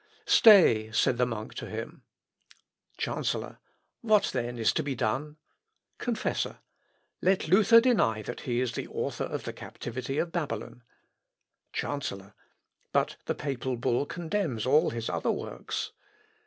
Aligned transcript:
"Stay!" 0.25 0.91
said 0.91 1.19
the 1.19 1.27
monk 1.27 1.53
to 1.53 1.67
him. 1.69 2.01
Chancellor. 2.97 3.59
"What 4.01 4.31
then 4.33 4.57
is 4.57 4.73
to 4.73 4.81
be 4.81 4.95
done?" 4.95 5.37
Confessor. 5.99 6.57
"Let 7.21 7.47
Luther 7.47 7.79
deny 7.79 8.23
that 8.23 8.39
he 8.39 8.59
is 8.61 8.71
the 8.71 8.87
author 8.87 9.25
of 9.25 9.43
the 9.43 9.53
Captivity 9.53 10.17
of 10.17 10.31
Babylon." 10.31 10.81
Chancellor. 11.71 12.33
"But 12.91 13.17
the 13.25 13.35
papal 13.35 13.77
bull 13.77 14.07
condemns 14.07 14.65
all 14.65 14.89
his 14.89 15.07
other 15.07 15.31
works." 15.31 15.91